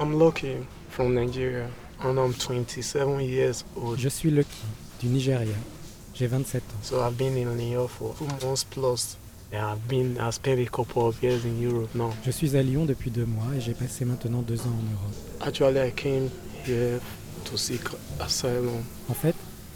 I'm 0.00 0.18
Lucky 0.18 0.56
from 0.88 1.14
Nigeria 1.14 1.68
and 2.02 2.18
I'm 2.18 2.32
27 2.32 3.20
years 3.20 3.66
old. 3.76 3.98
Je 3.98 4.08
suis 4.08 4.30
Lucky 4.30 4.48
du 4.98 5.08
Nigeria. 5.08 5.54
J'ai 6.14 6.26
27 6.26 6.62
ans. 6.62 6.82
So 6.82 7.02
I've 7.06 7.18
been 7.18 7.36
in 7.36 7.54
Lyon 7.54 7.86
for 7.86 8.14
two 8.16 8.24
months 8.24 8.64
plus. 8.64 9.18
And 9.52 9.60
I've 9.62 9.86
been, 9.88 10.16
I 10.18 10.30
spent 10.30 10.58
a 10.58 10.64
couple 10.70 11.06
of 11.06 11.22
years 11.22 11.44
in 11.44 11.60
Europe 11.60 11.94
now. 11.94 12.14
Je 12.24 12.30
suis 12.30 12.56
à 12.56 12.62
Lyon 12.62 12.86
depuis 12.86 13.10
deux 13.10 13.26
mois 13.26 13.54
et 13.54 13.60
j'ai 13.60 13.74
passé 13.74 14.06
maintenant 14.06 14.40
deux 14.40 14.60
ans 14.62 14.70
en 14.70 14.90
Europe. 14.90 15.14
Actually, 15.42 15.86
I 15.88 15.92
came 15.92 16.30
here 16.66 16.98
to 17.44 17.58
seek 17.58 17.82
asylum. 18.20 18.82
En 19.10 19.14
fait, 19.14 19.34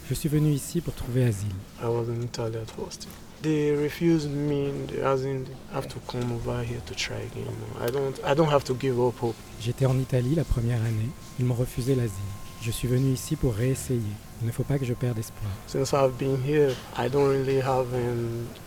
je 0.09 0.15
suis 0.15 0.29
venu 0.29 0.49
ici 0.53 0.81
pour 0.81 0.95
trouver 0.95 1.25
asile. 1.25 1.53
I 1.79 1.85
was 1.85 2.07
in 2.09 2.23
Italy 2.23 2.57
at 2.57 2.71
first. 2.71 3.07
They 3.41 3.71
refused 3.71 4.31
me, 4.31 4.71
as 5.03 5.23
in, 5.23 5.45
have 5.71 5.87
to 5.89 5.99
come 6.07 6.31
over 6.31 6.63
here 6.63 6.81
to 6.85 6.95
try 6.95 7.17
again. 7.17 7.55
I 7.79 7.91
don't, 7.91 8.19
I 8.23 8.33
don't 8.33 8.49
have 8.49 8.63
to 8.65 8.73
give 8.73 8.99
up 8.99 9.19
hope. 9.19 9.35
J'étais 9.61 9.85
en 9.85 9.99
Italie 9.99 10.35
la 10.35 10.43
première 10.43 10.81
année. 10.81 11.09
Ils 11.39 11.45
m'ont 11.45 11.53
refusé 11.53 11.95
l'asile. 11.95 12.13
Je 12.61 12.71
suis 12.71 12.87
venu 12.87 13.11
ici 13.13 13.35
pour 13.35 13.53
réessayer. 13.53 14.01
Il 14.41 14.47
ne 14.47 14.51
faut 14.51 14.63
pas 14.63 14.79
que 14.79 14.85
je 14.85 14.93
perde 14.93 15.19
espoir. 15.19 15.51
Since 15.67 15.93
I've 15.93 16.17
been 16.17 16.37
here, 16.43 16.73
I 16.97 17.07
don't 17.07 17.29
really 17.29 17.61
have 17.61 17.87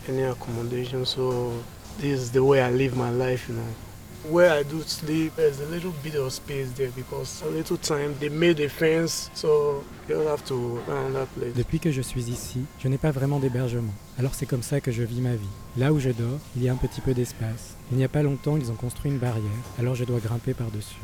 any 0.08 0.22
accommodation, 0.22 1.04
so 1.04 1.52
this 1.98 2.20
is 2.20 2.30
the 2.30 2.42
way 2.42 2.60
I 2.60 2.70
live 2.70 2.94
my 2.96 3.10
life, 3.10 3.48
you 3.48 3.56
know. 3.56 3.87
Where 4.24 4.50
I 4.50 4.62
do 4.62 4.82
sleep, 4.82 5.36
there's 5.36 5.60
a 5.60 5.66
little 5.66 5.92
bit 6.02 6.14
of 6.16 6.32
space 6.32 6.72
there 6.76 6.90
because 6.90 7.40
a 7.42 7.48
little 7.48 7.78
time 7.78 8.14
they 8.18 8.28
made 8.28 8.60
a 8.60 8.68
fence, 8.68 9.30
so 9.32 9.84
you'll 10.08 10.28
have 10.28 10.44
to 10.46 10.80
that 10.86 11.28
place. 11.34 11.54
Depuis 11.54 11.78
que 11.78 11.90
je 11.90 12.02
suis 12.02 12.28
ici, 12.28 12.64
je 12.78 12.88
n'ai 12.88 12.98
pas 12.98 13.10
vraiment 13.12 13.38
d'hébergement. 13.38 13.94
Alors 14.18 14.34
c'est 14.34 14.44
comme 14.44 14.62
ça 14.62 14.80
que 14.80 14.90
je 14.90 15.02
vis 15.02 15.20
ma 15.20 15.34
vie. 15.34 15.48
Là 15.76 15.92
où 15.92 16.00
je 16.00 16.10
dors, 16.10 16.40
il 16.56 16.64
y 16.64 16.68
a 16.68 16.72
un 16.72 16.76
petit 16.76 17.00
peu 17.00 17.14
d'espace. 17.14 17.76
Il 17.90 17.96
n'y 17.96 18.04
a 18.04 18.08
pas 18.08 18.22
longtemps, 18.22 18.56
ils 18.56 18.70
ont 18.70 18.74
construit 18.74 19.10
une 19.10 19.18
barrière, 19.18 19.44
alors 19.78 19.94
je 19.94 20.04
dois 20.04 20.18
grimper 20.18 20.52
par-dessus. 20.52 21.00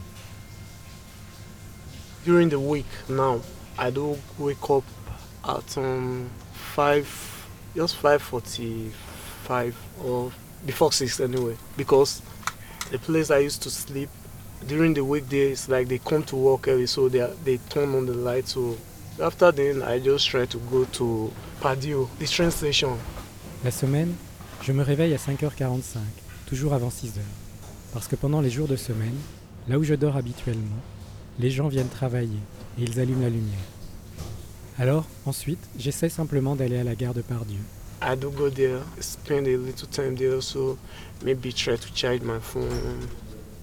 During 2.26 2.50
the 2.50 2.58
week 2.58 2.86
now, 3.08 3.40
I 3.78 3.90
do 3.90 4.18
wake 4.38 4.68
up 4.68 4.84
at 5.44 5.78
um, 5.78 6.28
five, 6.52 7.06
just 7.74 7.96
five 7.96 8.20
forty-five 8.20 9.74
or 10.04 10.30
before 10.66 10.92
six 10.92 11.20
anyway, 11.20 11.56
because 11.76 12.20
the 12.90 12.98
place 12.98 13.30
I 13.30 13.38
used 13.38 13.62
to 13.62 13.70
sleep 13.70 14.08
during 14.66 14.94
the 14.94 15.02
weekdays, 15.04 15.68
like 15.68 15.88
they 15.88 15.98
come 15.98 16.22
to 16.24 16.36
work 16.36 16.68
early, 16.68 16.86
so 16.86 17.08
they 17.08 17.26
they 17.44 17.58
turn 17.68 17.94
on 17.94 18.06
the 18.06 18.14
light. 18.14 18.48
So 18.48 18.76
after 19.20 19.52
then, 19.52 19.82
I 19.82 20.00
just 20.00 20.28
try 20.28 20.46
to 20.46 20.58
go 20.70 20.84
to 20.84 21.30
Padio, 21.60 22.08
the 22.18 22.26
train 22.26 22.50
station. 22.50 22.96
La 23.64 23.70
semaine, 23.70 24.14
je 24.62 24.72
me 24.72 24.82
réveille 24.82 25.14
à 25.14 25.18
5h45, 25.18 25.98
toujours 26.46 26.74
avant 26.74 26.90
6h. 26.90 27.20
Parce 27.92 28.08
que 28.08 28.16
pendant 28.16 28.40
les 28.40 28.50
jours 28.50 28.68
de 28.68 28.76
semaine, 28.76 29.14
là 29.68 29.78
où 29.78 29.84
je 29.84 29.94
dors 29.94 30.16
habituellement, 30.16 30.82
les 31.38 31.50
gens 31.50 31.68
viennent 31.68 31.88
travailler 31.88 32.38
et 32.78 32.82
ils 32.82 33.00
allument 33.00 33.22
la 33.22 33.30
lumière. 33.30 33.58
Alors, 34.78 35.06
ensuite, 35.26 35.60
j'essaie 35.78 36.08
simplement 36.08 36.56
d'aller 36.56 36.78
à 36.78 36.84
la 36.84 36.96
gare 36.96 37.14
de 37.14 37.22
Pardieu. 37.22 37.60
I 38.02 38.16
do 38.16 38.30
go 38.30 38.50
there, 38.50 38.80
spend 39.00 39.46
a 39.46 39.56
little 39.56 39.88
time 39.88 40.16
there, 40.16 40.40
so 40.40 40.76
maybe 41.22 41.52
try 41.52 41.76
to 41.76 41.94
charge 41.94 42.22
my 42.22 42.38
phone. 42.38 43.08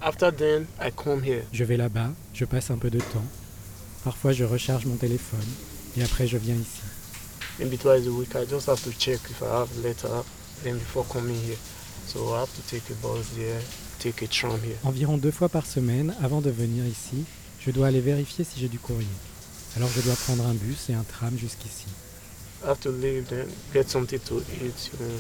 After 0.01 0.31
then, 0.31 0.67
I 0.79 0.91
come 0.91 1.21
here. 1.23 1.43
Je 1.51 1.63
vais 1.63 1.77
là-bas, 1.77 2.09
je 2.33 2.45
passe 2.45 2.71
un 2.71 2.77
peu 2.77 2.89
de 2.89 2.99
temps. 2.99 3.25
Parfois, 4.03 4.33
je 4.33 4.43
recharge 4.43 4.85
mon 4.85 4.95
téléphone 4.95 5.39
et 5.95 6.03
après, 6.03 6.27
je 6.27 6.37
viens 6.37 6.55
ici. 6.55 6.81
maybe 7.59 7.77
twice 7.77 8.07
a 8.07 8.11
week. 8.11 8.35
I 8.35 8.45
just 8.45 8.67
have 8.67 8.81
to 8.83 8.91
check 8.91 9.19
if 9.29 9.41
I 9.41 9.59
have 9.59 9.69
a 9.77 9.87
letter 9.87 10.23
then 10.63 10.77
before 10.77 11.05
coming 11.05 11.35
here. 11.35 11.57
So 12.07 12.33
I 12.33 12.39
have 12.39 12.53
to 12.55 12.61
take 12.69 12.89
a 12.89 12.95
bus 12.95 13.29
there, 13.37 13.61
take 13.99 14.23
a 14.23 14.27
tram 14.27 14.59
here. 14.63 14.77
Environ 14.83 15.17
deux 15.17 15.31
fois 15.31 15.49
par 15.49 15.65
semaine, 15.65 16.15
avant 16.23 16.41
de 16.41 16.49
venir 16.49 16.85
ici, 16.85 17.23
je 17.59 17.71
dois 17.71 17.87
aller 17.87 18.01
vérifier 18.01 18.43
si 18.43 18.59
j'ai 18.59 18.67
du 18.67 18.79
courrier. 18.79 19.07
Alors, 19.77 19.89
je 19.95 20.01
dois 20.01 20.15
prendre 20.15 20.45
un 20.45 20.53
bus 20.53 20.89
et 20.89 20.93
un 20.93 21.03
tram 21.03 21.37
jusqu'ici. 21.37 21.85
I 22.63 22.67
have 22.67 22.81
to 22.81 22.89
leave 22.89 23.27
then 23.29 23.47
get 23.73 23.89
something 23.89 24.19
to 24.19 24.37
eat. 24.61 24.91
You 24.93 25.05
know. 25.05 25.19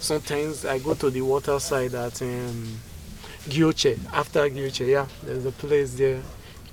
Sometimes 0.00 0.64
I 0.64 0.78
go 0.78 0.94
to 0.94 1.10
the 1.10 1.20
water 1.20 1.58
side 1.58 1.94
at 1.94 2.22
um. 2.22 2.80
After 4.12 4.46
yeah, 4.46 5.06
there's 5.24 5.46
a 5.46 5.50
place 5.50 5.94
there. 5.94 6.18
You 6.18 6.22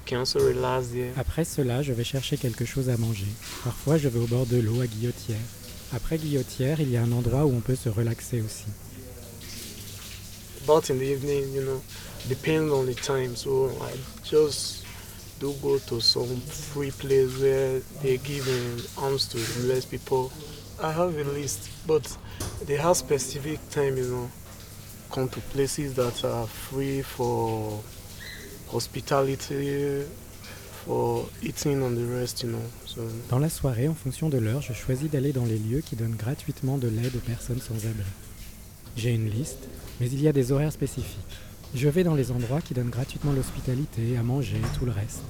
can 0.05 0.19
also 0.19 0.39
relax 0.39 0.89
there. 0.89 1.13
Après 1.17 1.43
cela, 1.43 1.81
je 1.81 1.93
vais 1.93 2.03
chercher 2.03 2.37
quelque 2.37 2.63
chose 2.63 2.89
à 2.89 2.97
manger. 2.97 3.25
Parfois, 3.63 3.97
je 3.97 4.07
vais 4.07 4.19
au 4.19 4.27
bord 4.27 4.45
de 4.45 4.57
l'eau 4.57 4.79
à 4.79 4.85
Guillotière. 4.85 5.39
Après 5.93 6.19
Guillotière, 6.19 6.79
il 6.79 6.91
y 6.91 6.97
a 6.97 7.01
un 7.01 7.11
endroit 7.11 7.45
où 7.45 7.55
on 7.55 7.61
peut 7.61 7.75
se 7.75 7.89
relaxer 7.89 8.41
aussi. 8.41 8.65
But 10.67 10.91
in 10.91 10.99
the 10.99 11.09
evening, 11.09 11.51
you 11.55 11.63
know, 11.63 11.81
depends 12.27 12.71
on 12.71 12.85
the 12.85 12.93
time. 12.93 13.35
So 13.35 13.71
I 13.81 13.97
just 14.23 14.85
do 15.39 15.53
go 15.61 15.79
to 15.79 16.01
some 16.01 16.35
free 16.41 16.91
place 16.91 17.39
where 17.41 17.79
they 18.01 18.17
give 18.17 18.47
um, 18.47 19.05
arms 19.05 19.27
to 19.29 19.37
homeless 19.37 19.85
people. 19.85 20.31
I 20.81 20.91
have 20.91 21.17
a 21.17 21.23
list, 21.23 21.69
but 21.87 22.05
they 22.65 22.75
have 22.75 22.97
specific 22.97 23.59
time, 23.69 23.97
you 23.97 24.05
know. 24.05 24.29
Come 25.11 25.29
to 25.29 25.39
places 25.51 25.95
that 25.95 26.23
are 26.23 26.45
free 26.45 27.01
for 27.01 27.81
hospitality, 28.71 30.03
for 30.85 31.25
eating 31.41 31.81
and 31.83 31.97
the 31.97 32.05
rest, 32.05 32.43
you 32.43 32.51
know. 32.51 32.63
So 32.85 33.01
Dans 33.29 33.39
la 33.39 33.49
soirée, 33.49 33.87
en 33.87 33.95
fonction 33.95 34.29
de 34.29 34.37
l'heure, 34.37 34.61
je 34.61 34.73
choisis 34.73 35.09
d'aller 35.09 35.33
dans 35.33 35.45
les 35.45 35.57
lieux 35.57 35.81
qui 35.81 35.95
donnent 35.95 36.15
gratuitement 36.15 36.77
de 36.77 36.87
l'aide 36.87 37.15
aux 37.15 37.25
personnes 37.25 37.61
sans 37.61 37.75
abri. 37.75 38.03
J'ai 38.95 39.11
une 39.11 39.29
liste, 39.29 39.67
mais 39.99 40.07
il 40.07 40.21
y 40.21 40.27
a 40.27 40.33
des 40.33 40.51
horaires 40.51 40.73
spécifiques. 40.73 41.17
Je 41.75 41.87
vais 41.87 42.03
dans 42.03 42.15
les 42.15 42.31
endroits 42.31 42.61
qui 42.61 42.73
donnent 42.73 42.89
gratuitement 42.89 43.31
l'hospitalité, 43.31 44.17
à 44.17 44.23
manger 44.23 44.57
et 44.57 44.77
tout 44.77 44.85
le 44.85 44.91
reste. 44.91 45.23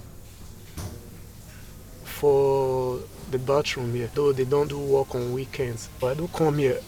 for 2.20 3.00
the 3.32 3.38
bathroom 3.38 3.94
here, 3.96 4.10
though 4.14 4.34
they 4.34 4.44
don't 4.44 4.68
do 4.68 4.78
work 4.78 5.16
on 5.16 5.34
weekends, 5.34 5.90
but 6.02 6.08
I 6.08 6.16
do 6.16 6.28
come 6.28 6.58
here 6.58 6.80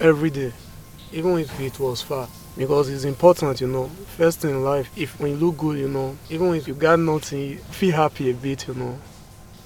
every 0.00 0.30
day, 0.30 0.52
even 1.12 1.38
if 1.38 1.60
it 1.60 1.78
was 1.78 2.02
far, 2.02 2.28
because 2.56 2.88
it's 2.88 3.04
important, 3.04 3.60
you 3.60 3.68
know. 3.68 3.88
First 4.16 4.44
in 4.44 4.64
life, 4.64 4.90
if 4.96 5.20
when 5.20 5.32
you 5.32 5.36
look 5.36 5.56
good, 5.58 5.78
you 5.78 5.88
know, 5.88 6.16
even 6.30 6.52
if 6.54 6.66
you 6.66 6.74
got 6.74 6.98
nothing, 6.98 7.58
feel 7.70 7.94
happy 7.94 8.30
a 8.30 8.34
bit, 8.34 8.66
you 8.66 8.74
know. 8.74 8.98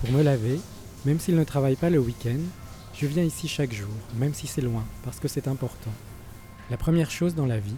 Pour 0.00 0.10
me 0.10 0.22
laver, 0.22 0.60
même 1.06 1.18
s'il 1.18 1.36
ne 1.36 1.44
travaille 1.44 1.76
pas 1.76 1.88
le 1.88 1.98
week-end, 1.98 2.40
je 2.94 3.06
viens 3.06 3.24
ici 3.24 3.48
chaque 3.48 3.72
jour, 3.72 3.88
même 4.16 4.34
si 4.34 4.46
c'est 4.46 4.60
loin, 4.60 4.84
parce 5.02 5.18
que 5.18 5.28
c'est 5.28 5.48
important. 5.48 5.92
La 6.70 6.76
première 6.76 7.10
chose 7.10 7.34
dans 7.34 7.46
la 7.46 7.58
vie, 7.58 7.76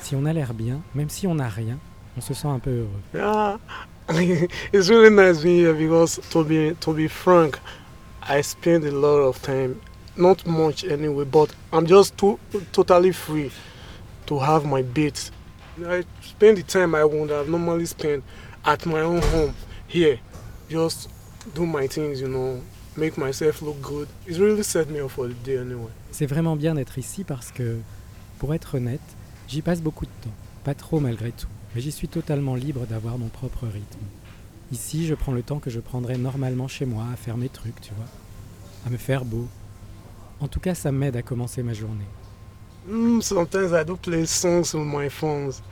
si 0.00 0.14
on 0.14 0.24
a 0.24 0.32
l'air 0.32 0.54
bien, 0.54 0.80
même 0.94 1.08
si 1.08 1.26
on 1.26 1.34
n'a 1.34 1.48
rien, 1.48 1.78
on 2.16 2.20
se 2.20 2.34
sent 2.34 2.48
un 2.48 2.58
peu 2.58 2.70
heureux. 2.70 3.02
Yeah, 3.14 3.58
it's 4.72 4.88
really 4.88 5.10
nice 5.10 5.42
being 5.42 5.58
here 5.58 5.74
because 5.74 6.20
to 6.30 6.44
be 6.44 6.74
to 6.80 6.92
be 6.92 7.08
frank, 7.08 7.58
I 8.22 8.42
spend 8.42 8.84
a 8.84 8.90
lot 8.90 9.20
of 9.20 9.40
time, 9.42 9.80
not 10.16 10.46
much 10.46 10.84
anyway, 10.84 11.24
but 11.24 11.54
I'm 11.72 11.86
just 11.86 12.16
too 12.16 12.38
totally 12.72 13.12
free 13.12 13.50
to 14.26 14.38
have 14.38 14.64
my 14.64 14.82
beats. 14.82 15.30
I 15.86 16.04
spend 16.22 16.58
the 16.58 16.62
time 16.62 16.94
I 16.94 17.04
would 17.04 17.30
have 17.30 17.48
normally 17.48 17.86
spent 17.86 18.24
at 18.64 18.84
my 18.86 19.00
own 19.00 19.22
home 19.22 19.54
here, 19.86 20.18
just 20.68 21.08
do 21.54 21.64
my 21.66 21.86
things, 21.86 22.20
you 22.20 22.28
know, 22.28 22.60
make 22.96 23.16
myself 23.16 23.62
look 23.62 23.80
good. 23.80 24.08
It's 24.26 24.38
really 24.38 24.62
set 24.62 24.90
me 24.90 25.00
up 25.00 25.10
for 25.10 25.28
the 25.28 25.34
day 25.34 25.58
anyway. 25.58 25.90
C'est 26.10 26.26
vraiment 26.26 26.56
bien 26.56 26.74
d'être 26.74 26.98
ici 26.98 27.24
parce 27.24 27.52
que, 27.52 27.78
pour 28.38 28.54
être 28.54 28.76
honnête, 28.76 29.00
j'y 29.48 29.62
passe 29.62 29.80
beaucoup 29.80 30.04
de 30.04 30.10
temps. 30.22 30.34
Pas 30.64 30.74
trop 30.74 31.00
malgré 31.00 31.32
tout, 31.32 31.48
mais 31.74 31.80
j'y 31.80 31.92
suis 31.92 32.08
totalement 32.08 32.54
libre 32.54 32.86
d'avoir 32.86 33.18
mon 33.18 33.28
propre 33.28 33.66
rythme. 33.66 34.04
Ici, 34.70 35.06
je 35.06 35.14
prends 35.14 35.32
le 35.32 35.42
temps 35.42 35.58
que 35.58 35.70
je 35.70 35.80
prendrais 35.80 36.18
normalement 36.18 36.68
chez 36.68 36.84
moi 36.84 37.04
à 37.12 37.16
faire 37.16 37.38
mes 37.38 37.48
trucs, 37.48 37.80
tu 37.80 37.92
vois, 37.96 38.06
à 38.86 38.90
me 38.90 38.98
faire 38.98 39.24
beau. 39.24 39.48
En 40.40 40.48
tout 40.48 40.60
cas, 40.60 40.74
ça 40.74 40.92
m'aide 40.92 41.16
à 41.16 41.22
commencer 41.22 41.62
ma 41.62 41.72
journée. 41.72 42.04
Mm, 42.86 43.20
sometimes 43.20 43.72
I 43.72 43.84
do 43.84 43.96
play 43.96 44.26
songs 44.26 44.74
on 44.74 44.84
my 44.84 45.08
phones. 45.08 45.62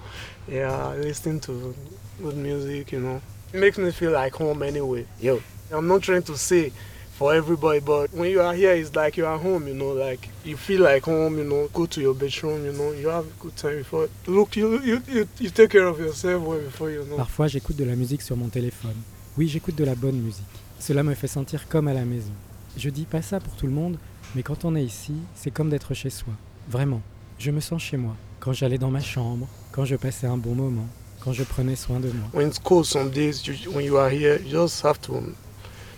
Yeah, 0.50 0.94
listen 0.96 1.40
to 1.40 1.74
good 2.22 2.36
music, 2.36 2.92
you 2.92 3.00
know. 3.00 3.20
It 3.52 3.60
makes 3.60 3.78
me 3.78 3.90
feel 3.90 4.12
like 4.12 4.34
home 4.34 4.62
anyway. 4.62 5.06
Yo, 5.20 5.40
I'm 5.72 5.86
not 5.86 6.02
trying 6.02 6.22
to 6.22 6.36
say 6.36 6.72
for 7.16 7.34
everybody, 7.34 7.80
but 7.80 8.12
when 8.12 8.30
you 8.30 8.42
are 8.42 8.52
here, 8.52 8.72
it's 8.72 8.94
like 8.94 9.16
you 9.16 9.24
are 9.24 9.38
home, 9.38 9.66
you 9.66 9.74
know, 9.74 9.92
like 9.92 10.28
you 10.44 10.56
feel 10.56 10.82
like 10.82 11.04
home, 11.04 11.38
you 11.38 11.44
know, 11.44 11.68
go 11.72 11.86
to 11.86 12.00
your 12.00 12.14
bedroom, 12.14 12.66
you 12.66 12.72
know, 12.72 12.92
you 12.92 13.08
have 13.08 13.24
a 13.24 13.42
good 13.42 13.56
time 13.56 13.78
before. 13.78 14.08
Look, 14.26 14.56
you, 14.56 14.80
you, 14.82 15.00
you, 15.08 15.26
you 15.38 15.50
take 15.50 15.70
care 15.70 15.86
of 15.86 15.98
yourself 15.98 16.42
well 16.42 16.60
before 16.60 16.90
you 16.90 17.04
know. 17.04 17.16
Parfois, 17.16 17.48
j'écoute 17.48 17.76
de 17.76 17.84
la 17.84 17.96
musique 17.96 18.20
sur 18.20 18.36
mon 18.36 18.48
téléphone. 18.48 18.96
Oui, 19.38 19.48
j'écoute 19.48 19.76
de 19.76 19.84
la 19.84 19.94
bonne 19.94 20.20
musique. 20.20 20.44
Cela 20.78 21.02
me 21.02 21.14
fait 21.14 21.26
sentir 21.26 21.68
comme 21.68 21.88
à 21.88 21.94
la 21.94 22.04
maison. 22.04 22.32
Je 22.76 22.90
dis 22.90 23.06
pas 23.06 23.22
ça 23.22 23.40
pour 23.40 23.54
tout 23.56 23.66
le 23.66 23.72
monde, 23.72 23.96
mais 24.34 24.42
quand 24.42 24.66
on 24.66 24.76
est 24.76 24.84
ici, 24.84 25.14
c'est 25.34 25.50
comme 25.50 25.70
d'être 25.70 25.94
chez 25.94 26.10
soi. 26.10 26.34
Vraiment, 26.68 27.00
je 27.38 27.50
me 27.50 27.60
sens 27.60 27.80
chez 27.82 27.96
moi. 27.96 28.14
Quand 28.40 28.52
j'allais 28.52 28.76
dans 28.78 28.90
ma 28.90 29.00
chambre, 29.00 29.48
quand 29.72 29.86
je 29.86 29.96
passais 29.96 30.26
un 30.26 30.36
bon 30.36 30.54
moment, 30.54 30.86
quand 31.20 31.32
je 31.32 31.44
prenais 31.44 31.76
soin 31.76 31.98
de 31.98 32.08
moi. 32.08 32.28
When 32.34 32.48
it's 32.48 32.58
cold 32.58 32.84
some 32.84 33.08
days, 33.08 33.46
you, 33.46 33.72
when 33.72 33.86
you 33.86 33.96
are 33.96 34.10
here, 34.10 34.38
you 34.44 34.50
just 34.50 34.84
have 34.84 35.00
to 35.02 35.22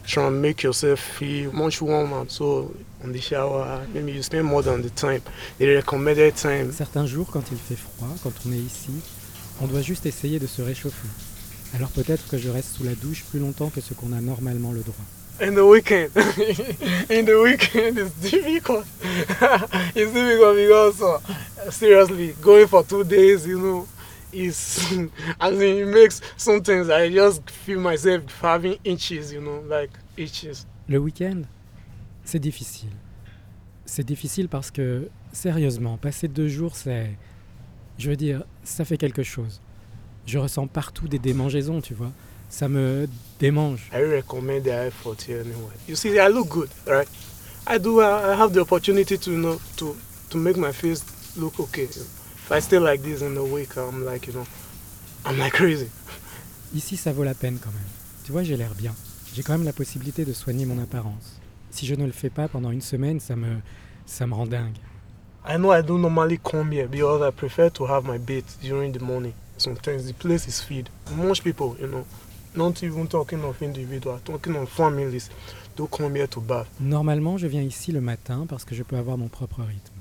try 0.06 0.26
and 0.26 0.40
make 0.40 0.62
yourself 0.62 1.00
feel 1.00 1.52
much 1.52 1.80
warmer. 1.82 2.24
So 2.28 2.74
on 3.02 3.12
the 3.12 3.20
shower, 3.20 3.86
maybe 3.92 4.12
you 4.12 4.22
spend 4.22 4.44
more 4.44 4.62
than 4.62 4.82
the 4.82 4.90
time, 4.90 5.22
the 5.58 5.66
recommended 5.74 6.36
time. 6.36 6.72
Certains 6.72 7.06
jours, 7.06 7.28
quand 7.30 7.44
il 7.50 7.58
fait 7.58 7.76
froid, 7.76 8.08
quand 8.22 8.32
on 8.46 8.52
est 8.52 8.56
ici, 8.56 8.92
on 9.60 9.66
doit 9.66 9.82
juste 9.82 10.06
essayer 10.06 10.38
de 10.38 10.46
se 10.46 10.62
réchauffer. 10.62 11.08
Alors 11.74 11.90
peut-être 11.90 12.26
que 12.28 12.38
je 12.38 12.48
reste 12.48 12.76
sous 12.76 12.84
la 12.84 12.94
douche 12.94 13.24
plus 13.30 13.40
longtemps 13.40 13.68
que 13.68 13.80
ce 13.80 13.94
qu'on 13.94 14.12
a 14.12 14.20
normalement 14.20 14.72
le 14.72 14.80
droit. 14.80 15.04
In 15.40 15.52
the 15.54 15.62
weekend, 15.62 16.10
in 17.10 17.24
the 17.24 17.40
weekend 17.40 17.98
it's 17.98 18.12
difficult. 18.20 18.84
it's 19.94 20.12
difficult 20.12 20.56
because 20.56 21.00
uh, 21.00 21.70
seriously, 21.70 22.34
going 22.42 22.66
for 22.66 22.82
two 22.82 23.04
days, 23.04 23.46
you 23.46 23.58
know, 23.60 23.86
is 24.32 24.92
I 25.40 25.50
mean 25.50 25.78
it 25.78 25.86
makes 25.86 26.20
sometimes 26.36 26.90
I 26.90 27.10
just 27.10 27.48
feel 27.50 27.80
myself 27.80 28.22
having 28.40 28.78
inches, 28.84 29.32
you 29.32 29.40
know, 29.40 29.62
like 29.68 29.90
itches. 30.16 30.66
Le 30.88 30.98
week-end, 30.98 31.42
c'est 32.24 32.38
difficile. 32.38 32.90
C'est 33.84 34.04
difficile 34.04 34.48
parce 34.48 34.70
que, 34.70 35.08
sérieusement, 35.32 35.96
passer 35.96 36.28
deux 36.28 36.48
jours, 36.48 36.76
c'est... 36.76 37.16
Je 37.96 38.10
veux 38.10 38.16
dire, 38.16 38.44
ça 38.62 38.84
fait 38.84 38.98
quelque 38.98 39.22
chose. 39.22 39.60
Je 40.26 40.38
ressens 40.38 40.66
partout 40.66 41.08
des 41.08 41.18
démangeaisons, 41.18 41.80
tu 41.80 41.94
vois. 41.94 42.12
Ça 42.50 42.68
me 42.68 43.08
démange. 43.40 43.90
I 43.92 44.02
recommend 44.02 44.62
the 44.62 44.86
effort 44.86 45.16
here 45.26 45.40
anyway. 45.40 45.72
You 45.88 45.96
see, 45.96 46.18
I 46.18 46.28
look 46.28 46.48
good, 46.48 46.68
right? 46.86 47.08
I 47.66 47.78
do. 47.78 48.00
I 48.00 48.34
have 48.34 48.52
the 48.52 48.60
opportunity 48.60 49.18
to 49.18 49.30
you 49.30 49.36
know 49.36 49.60
to 49.76 49.94
to 50.30 50.38
make 50.38 50.56
my 50.56 50.72
face 50.72 51.04
look 51.36 51.60
okay. 51.60 51.86
If 52.48 52.52
I 52.52 52.60
stay 52.60 52.78
like 52.78 53.02
this 53.02 53.20
in 53.20 53.36
a 53.36 53.44
week, 53.44 53.76
I'm 53.76 54.06
like 54.06 54.26
you 54.26 54.32
know, 54.32 54.46
I'm 55.26 55.38
like 55.38 55.52
crazy. 55.52 55.90
Ici, 56.74 56.96
ça 56.96 57.12
vaut 57.12 57.22
la 57.22 57.34
peine 57.34 57.58
quand 57.62 57.70
même. 57.70 57.90
Tu 58.24 58.32
vois, 58.32 58.42
j'ai 58.42 58.56
l'air 58.56 58.74
bien. 58.74 58.94
J'ai 59.34 59.42
quand 59.42 59.52
même 59.52 59.66
la 59.66 59.74
possibilité 59.74 60.24
de 60.24 60.32
soigner 60.32 60.64
mon 60.64 60.78
apparence. 60.82 61.38
Si 61.70 61.84
je 61.84 61.94
ne 61.94 62.06
le 62.06 62.10
fais 62.12 62.30
pas 62.30 62.48
pendant 62.48 62.70
une 62.70 62.80
semaine, 62.80 63.20
ça 63.20 63.36
me, 63.36 63.58
ça 64.06 64.26
me 64.26 64.32
rend 64.32 64.46
dingue. 64.46 64.78
I 65.46 65.58
know 65.58 65.74
I 65.74 65.82
don't 65.82 66.00
normally 66.00 66.38
come 66.38 66.72
here 66.72 66.88
because 66.88 67.20
I 67.20 67.30
prefer 67.32 67.68
to 67.68 67.84
have 67.84 68.06
my 68.06 68.16
bath 68.16 68.56
during 68.62 68.92
the 68.92 69.02
morning. 69.02 69.34
Sometimes 69.58 70.06
the 70.06 70.14
place 70.14 70.48
is 70.48 70.62
filled. 70.62 70.88
Most 71.18 71.44
people, 71.44 71.76
you 71.78 71.86
know, 71.86 72.06
not 72.54 72.82
even 72.82 73.06
talking 73.08 73.44
of 73.44 73.60
individuals, 73.60 74.22
talking 74.24 74.56
of 74.56 74.70
families, 74.70 75.28
do 75.76 75.86
come 75.86 76.14
here 76.14 76.28
to 76.28 76.40
bath. 76.40 76.66
Normalement, 76.80 77.36
je 77.36 77.46
viens 77.46 77.62
ici 77.62 77.92
le 77.92 78.00
matin 78.00 78.46
parce 78.48 78.64
que 78.64 78.74
je 78.74 78.84
peux 78.84 78.96
avoir 78.96 79.18
mon 79.18 79.28
propre 79.28 79.60
rythme. 79.60 79.97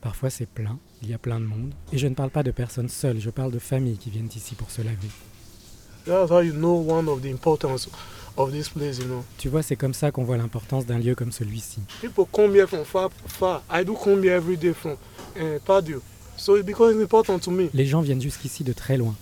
Parfois, 0.00 0.30
c'est 0.30 0.46
plein, 0.46 0.78
il 1.02 1.10
y 1.10 1.14
a 1.14 1.18
plein 1.18 1.38
de 1.38 1.44
monde. 1.44 1.72
Et 1.92 1.98
je 1.98 2.06
ne 2.06 2.14
parle 2.14 2.30
pas 2.30 2.42
de 2.42 2.50
personnes 2.50 2.88
seules, 2.88 3.20
je 3.20 3.30
parle 3.30 3.52
de 3.52 3.58
familles 3.58 3.98
qui 3.98 4.10
viennent 4.10 4.30
ici 4.34 4.54
pour 4.54 4.70
se 4.70 4.80
laver. 4.82 5.08
Tu 9.38 9.48
vois, 9.48 9.62
c'est 9.62 9.76
comme 9.76 9.92
ça 9.92 10.10
qu'on 10.10 10.24
voit 10.24 10.38
l'importance 10.38 10.86
d'un 10.86 10.98
lieu 10.98 11.14
comme 11.14 11.30
celui-ci. 11.32 11.80
People 12.00 12.24
come 12.32 12.54
here 12.54 12.66
from 12.66 12.84
far, 12.84 13.10
far. 13.26 13.62
I 13.70 13.84
do 13.84 13.94
come 13.94 14.22
here 14.22 14.36
every 14.36 14.56
day 14.56 14.72
from 14.72 14.96
Padio. 15.66 16.00
So 16.36 16.56
it 16.56 16.64
becomes 16.64 16.98
important 17.02 17.38
to 17.40 17.50
me. 17.50 17.68
Les 17.74 17.84
gens 17.84 18.00
viennent 18.00 18.22
jusqu'ici 18.22 18.64
de 18.64 18.72
très 18.72 18.96
loin. 18.96 19.14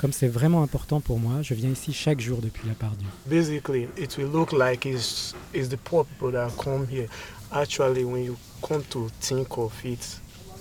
Comme 0.00 0.12
c'est 0.14 0.28
vraiment 0.28 0.62
important 0.62 1.02
pour 1.02 1.18
moi, 1.18 1.42
je 1.42 1.52
viens 1.52 1.68
ici 1.68 1.92
chaque 1.92 2.20
jour 2.20 2.38
depuis 2.40 2.66
la 2.66 2.72
Pardieu. 2.72 3.06
Basically, 3.26 3.86
it 3.98 4.16
will 4.16 4.30
look 4.32 4.50
like 4.50 4.86
it's, 4.86 5.34
it's 5.52 5.68
the 5.68 5.76
poor 5.76 6.04
people 6.04 6.30
that 6.32 6.50
come 6.56 6.86
here. 6.86 7.06
Actually, 7.52 8.04
when 8.04 8.24
you 8.24 8.38
come 8.66 8.82
to 8.88 9.10
think 9.20 9.58
of 9.58 9.74
it, 9.84 10.18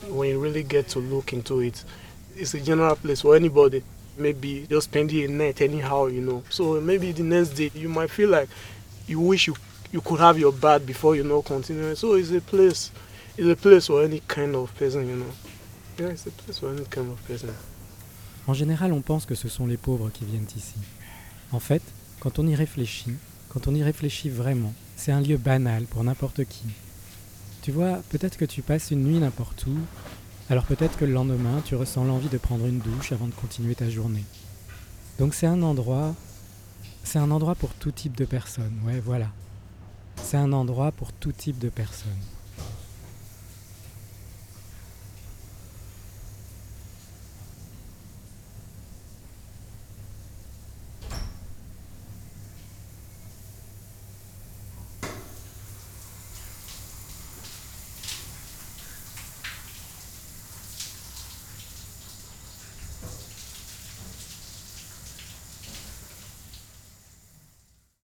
when 0.10 0.32
you 0.32 0.42
really 0.42 0.62
get 0.62 0.90
to 0.90 1.00
look 1.00 1.32
into 1.32 1.62
it, 1.62 1.86
it's 2.36 2.54
a 2.54 2.60
general 2.60 2.98
place 2.98 3.22
for 3.22 3.34
anybody. 3.34 3.82
Maybe 4.18 4.68
just 4.70 4.90
spending 4.90 5.24
a 5.24 5.28
night 5.30 5.62
anyhow, 5.62 6.08
you 6.08 6.20
know. 6.20 6.44
So 6.50 6.82
maybe 6.82 7.14
the 7.14 7.24
next 7.24 7.52
day 7.52 7.72
you 7.74 7.88
might 7.88 8.10
feel 8.10 8.28
like 8.28 8.50
you 9.08 9.22
wish 9.22 9.48
you 9.48 9.56
you 9.94 10.02
could 10.02 10.20
have 10.20 10.38
your 10.38 10.52
bath 10.52 10.86
before 10.86 11.16
you 11.16 11.24
know 11.24 11.42
continuing. 11.42 11.96
So 11.96 12.16
it's 12.16 12.32
a 12.32 12.42
place, 12.42 12.92
it's 13.38 13.48
a 13.48 13.56
place 13.56 13.88
for 13.88 14.04
any 14.04 14.22
kind 14.28 14.54
of 14.58 14.76
person, 14.76 15.08
you 15.08 15.16
know. 15.16 15.32
Yeah, 15.98 16.08
it's 16.08 16.26
a 16.26 16.32
place 16.32 16.60
for 16.60 16.72
any 16.72 16.84
kind 16.84 17.10
of 17.10 17.26
person. 17.26 17.56
En 18.50 18.56
général, 18.56 18.94
on 18.94 19.02
pense 19.02 19.28
que 19.28 19.36
ce 19.36 19.48
sont 19.48 19.68
les 19.68 19.78
pauvres 19.78 20.10
qui 20.10 20.26
viennent 20.26 20.48
ici. 20.58 20.74
En 21.52 21.60
fait, 21.60 21.84
quand 22.20 22.40
on 22.40 22.48
y 22.48 22.56
réfléchit, 22.56 23.14
quand 23.48 23.68
on 23.68 23.76
y 23.76 23.84
réfléchit 23.84 24.32
vraiment, 24.32 24.74
c'est 24.96 25.12
un 25.12 25.22
lieu 25.22 25.38
banal 25.38 25.84
pour 25.84 26.04
n'importe 26.04 26.46
qui. 26.46 26.66
Tu 27.62 27.72
vois, 27.72 28.00
peut-être 28.10 28.38
que 28.40 28.46
tu 28.46 28.64
passes 28.64 28.90
une 28.90 29.04
nuit 29.04 29.20
n'importe 29.20 29.68
où, 29.68 29.78
alors 30.50 30.64
peut-être 30.64 30.98
que 30.98 31.06
le 31.06 31.14
lendemain, 31.14 31.62
tu 31.64 31.76
ressens 31.76 32.04
l'envie 32.06 32.28
de 32.28 32.40
prendre 32.40 32.66
une 32.66 32.80
douche 32.80 33.12
avant 33.12 33.28
de 33.28 33.34
continuer 33.34 33.76
ta 33.76 33.88
journée. 33.88 34.24
Donc 35.20 35.36
c'est 35.36 35.46
un 35.46 35.62
endroit, 35.62 36.16
c'est 37.04 37.20
un 37.20 37.30
endroit 37.30 37.54
pour 37.54 37.76
tout 37.76 37.92
type 37.92 38.18
de 38.18 38.26
personnes, 38.26 38.80
ouais, 38.84 39.00
voilà. 39.00 39.28
C'est 40.24 40.38
un 40.38 40.54
endroit 40.54 40.92
pour 40.92 41.14
tout 41.14 41.34
type 41.34 41.60
de 41.60 41.70
personnes. 41.70 42.10